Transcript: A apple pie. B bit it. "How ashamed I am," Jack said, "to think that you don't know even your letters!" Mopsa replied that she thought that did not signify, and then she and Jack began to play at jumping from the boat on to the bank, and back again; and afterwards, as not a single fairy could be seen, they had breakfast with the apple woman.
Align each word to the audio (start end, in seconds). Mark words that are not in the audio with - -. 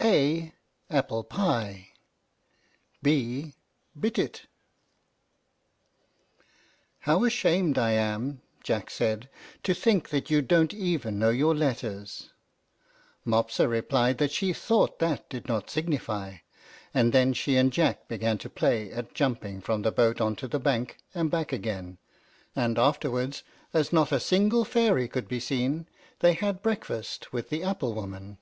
A 0.00 0.54
apple 0.88 1.24
pie. 1.24 1.88
B 3.02 3.54
bit 3.98 4.20
it. 4.20 4.46
"How 7.00 7.24
ashamed 7.24 7.76
I 7.76 7.90
am," 7.94 8.40
Jack 8.62 8.88
said, 8.88 9.28
"to 9.64 9.74
think 9.74 10.10
that 10.10 10.30
you 10.30 10.42
don't 10.42 10.72
know 10.72 10.78
even 10.78 11.20
your 11.34 11.56
letters!" 11.56 12.30
Mopsa 13.24 13.66
replied 13.68 14.18
that 14.18 14.30
she 14.30 14.52
thought 14.52 15.00
that 15.00 15.28
did 15.28 15.48
not 15.48 15.68
signify, 15.70 16.36
and 16.94 17.12
then 17.12 17.32
she 17.32 17.56
and 17.56 17.72
Jack 17.72 18.06
began 18.06 18.38
to 18.38 18.48
play 18.48 18.92
at 18.92 19.12
jumping 19.12 19.60
from 19.60 19.82
the 19.82 19.90
boat 19.90 20.20
on 20.20 20.36
to 20.36 20.46
the 20.46 20.60
bank, 20.60 20.98
and 21.16 21.32
back 21.32 21.52
again; 21.52 21.98
and 22.54 22.78
afterwards, 22.78 23.42
as 23.74 23.92
not 23.92 24.12
a 24.12 24.20
single 24.20 24.64
fairy 24.64 25.08
could 25.08 25.26
be 25.26 25.40
seen, 25.40 25.88
they 26.20 26.34
had 26.34 26.62
breakfast 26.62 27.32
with 27.32 27.48
the 27.48 27.64
apple 27.64 27.92
woman. 27.92 28.38